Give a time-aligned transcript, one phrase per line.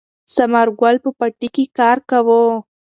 [0.35, 2.41] ثمر ګل په پټي کې کار کاوه.